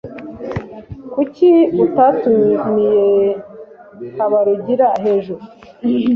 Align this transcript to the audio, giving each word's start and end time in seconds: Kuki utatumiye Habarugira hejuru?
Kuki 1.13 1.49
utatumiye 1.83 3.09
Habarugira 4.15 4.87
hejuru? 5.03 5.41